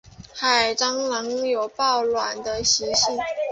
[0.33, 3.19] 海蟑螂有抱卵的习性。